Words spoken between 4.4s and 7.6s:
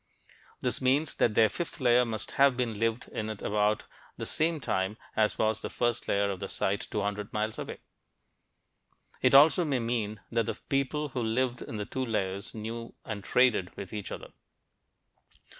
time as was the first layer in the site 200 miles